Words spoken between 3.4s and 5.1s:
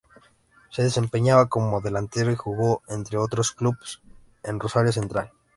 clubes, en Rosario